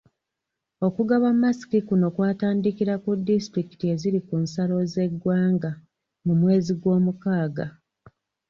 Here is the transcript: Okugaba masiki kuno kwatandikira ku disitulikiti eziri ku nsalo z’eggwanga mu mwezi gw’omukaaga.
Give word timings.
Okugaba 0.87 1.27
masiki 1.41 1.77
kuno 1.87 2.07
kwatandikira 2.15 2.93
ku 3.03 3.11
disitulikiti 3.27 3.85
eziri 3.93 4.19
ku 4.27 4.35
nsalo 4.43 4.75
z’eggwanga 4.91 5.71
mu 6.25 6.33
mwezi 6.39 6.71
gw’omukaaga. 6.81 7.65